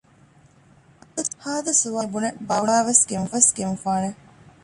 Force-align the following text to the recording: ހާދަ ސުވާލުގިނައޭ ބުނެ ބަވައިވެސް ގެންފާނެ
ހާދަ 1.43 1.71
ސުވާލުގިނައޭ 1.81 2.09
ބުނެ 2.13 2.29
ބަވައިވެސް 2.49 3.51
ގެންފާނެ 3.57 4.09